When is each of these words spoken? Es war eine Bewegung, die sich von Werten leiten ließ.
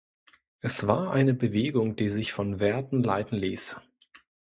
Es 0.61 0.87
war 0.87 1.11
eine 1.11 1.35
Bewegung, 1.35 1.95
die 1.95 2.09
sich 2.09 2.33
von 2.33 2.59
Werten 2.59 3.03
leiten 3.03 3.37
ließ. 3.37 3.79